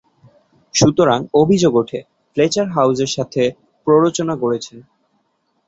[0.73, 1.99] সুতরাং, অভিযোগ ওঠে,
[2.31, 3.41] ফ্লেচার হাউসের সাথে
[3.87, 4.77] প্ররোচনা করছেন।